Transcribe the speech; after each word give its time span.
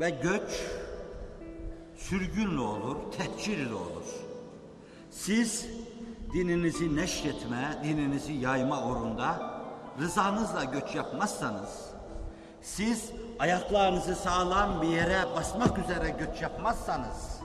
Ve 0.00 0.10
göç 0.10 0.66
sürgünle 1.96 2.60
olur, 2.60 2.96
tehcirle 3.18 3.74
olur. 3.74 4.04
Siz 5.10 5.66
dininizi 6.32 6.96
neşretme, 6.96 7.80
dininizi 7.84 8.32
yayma 8.32 8.86
uğrunda 8.86 9.60
rızanızla 10.00 10.64
göç 10.64 10.94
yapmazsanız, 10.94 11.90
siz 12.62 13.12
ayaklarınızı 13.38 14.14
sağlam 14.14 14.82
bir 14.82 14.88
yere 14.88 15.24
basmak 15.36 15.78
üzere 15.78 16.16
göç 16.18 16.42
yapmazsanız, 16.42 17.40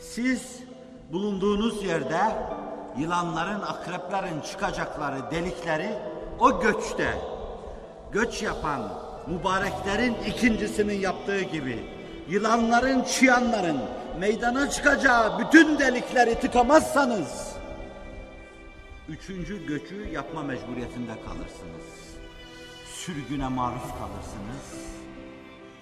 siz 0.00 0.58
bulunduğunuz 1.12 1.84
yerde 1.84 2.20
yılanların, 2.98 3.60
akreplerin 3.60 4.40
çıkacakları 4.40 5.30
delikleri 5.30 5.98
o 6.40 6.60
göçte 6.60 7.18
göç 8.12 8.42
yapan 8.42 9.11
mübareklerin 9.26 10.14
ikincisinin 10.26 11.00
yaptığı 11.00 11.40
gibi 11.40 11.78
yılanların, 12.28 13.04
çıyanların 13.04 13.78
meydana 14.20 14.70
çıkacağı 14.70 15.38
bütün 15.38 15.78
delikleri 15.78 16.40
tıkamazsanız 16.40 17.52
üçüncü 19.08 19.66
göçü 19.66 20.08
yapma 20.12 20.42
mecburiyetinde 20.42 21.12
kalırsınız. 21.12 21.86
Sürgüne 22.94 23.48
maruz 23.48 23.82
kalırsınız. 23.82 24.92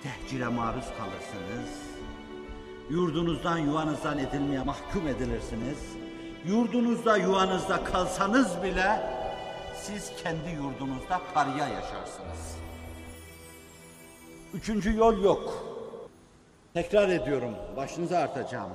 Tehcire 0.02 0.48
maruz 0.48 0.84
kalırsınız. 0.84 1.70
Yurdunuzdan 2.90 3.59
yuvanızdan 3.59 4.18
edilmeye 4.18 4.62
mahkum 4.62 5.09
edilirsiniz. 5.09 5.78
Yurdunuzda 6.46 7.16
yuvanızda 7.16 7.84
kalsanız 7.84 8.62
bile 8.62 9.00
siz 9.76 10.12
kendi 10.22 10.50
yurdunuzda 10.50 11.20
parya 11.34 11.68
yaşarsınız. 11.68 12.56
Üçüncü 14.54 14.96
yol 14.96 15.23
yok. 15.23 15.70
Tekrar 16.74 17.09
ediyorum, 17.09 17.54
başınıza 17.76 18.18
artacağım. 18.18 18.70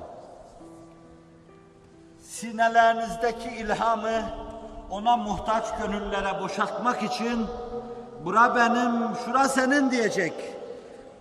Sinelerinizdeki 2.20 3.50
ilhamı 3.50 4.24
ona 4.92 5.18
muhtaç 5.18 5.66
gönüllere 5.78 6.42
boşaltmak 6.42 7.04
için 7.04 7.48
bura 8.26 8.56
benim, 8.56 9.16
şura 9.26 9.48
senin 9.50 9.92
diyecek. 9.92 10.34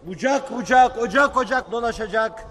Bucak 0.07 0.57
bucak, 0.57 0.99
ocak 0.99 1.37
ocak 1.37 1.73
dolaşacak. 1.73 2.47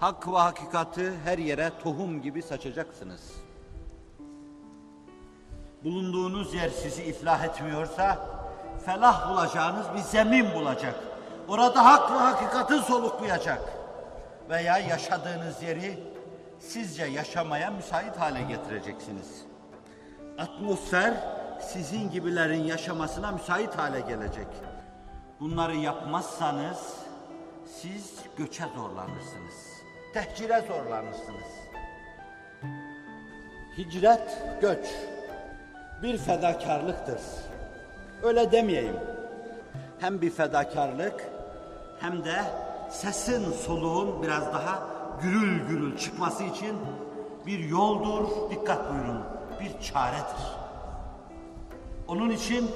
Hak 0.00 0.28
ve 0.28 0.36
hakikati 0.36 1.12
her 1.24 1.38
yere 1.38 1.70
tohum 1.82 2.22
gibi 2.22 2.42
saçacaksınız. 2.42 3.32
Bulunduğunuz 5.84 6.54
yer 6.54 6.68
sizi 6.68 7.02
iflah 7.02 7.44
etmiyorsa 7.44 8.18
felah 8.86 9.30
bulacağınız 9.30 9.86
bir 9.94 10.00
zemin 10.00 10.54
bulacak. 10.54 11.15
Orada 11.48 11.84
hak 11.84 12.10
ve 12.10 12.14
hakikati 12.14 12.78
soluklayacak. 12.78 13.60
Veya 14.50 14.78
yaşadığınız 14.78 15.62
yeri 15.62 15.98
sizce 16.58 17.04
yaşamaya 17.04 17.70
müsait 17.70 18.16
hale 18.16 18.42
getireceksiniz. 18.42 19.42
Atmosfer 20.38 21.14
sizin 21.60 22.10
gibilerin 22.10 22.64
yaşamasına 22.64 23.32
müsait 23.32 23.78
hale 23.78 24.00
gelecek. 24.00 24.46
Bunları 25.40 25.76
yapmazsanız 25.76 26.94
siz 27.80 28.14
göçe 28.36 28.64
zorlanırsınız. 28.76 29.54
Tehcire 30.14 30.64
zorlanırsınız. 30.68 31.44
Hicret, 33.78 34.38
göç 34.60 34.86
bir 36.02 36.18
fedakarlıktır. 36.18 37.20
Öyle 38.22 38.52
demeyeyim. 38.52 38.96
Hem 40.00 40.20
bir 40.20 40.30
fedakarlık 40.30 41.35
hem 42.00 42.24
de 42.24 42.44
sesin 42.90 43.52
soluğun 43.52 44.22
biraz 44.22 44.46
daha 44.46 44.82
gürül 45.22 45.68
gürül 45.68 45.98
çıkması 45.98 46.44
için 46.44 46.76
bir 47.46 47.58
yoldur, 47.58 48.50
dikkat 48.50 48.92
buyurun, 48.92 49.22
bir 49.60 49.84
çaredir. 49.84 50.46
Onun 52.08 52.30
için 52.30 52.70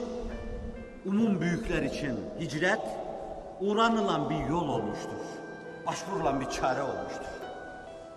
umum 1.06 1.40
büyükler 1.40 1.82
için 1.82 2.20
hicret 2.40 2.80
uğranılan 3.60 4.30
bir 4.30 4.46
yol 4.50 4.68
olmuştur. 4.68 5.20
Başvurulan 5.86 6.40
bir 6.40 6.50
çare 6.50 6.82
olmuştur. 6.82 7.49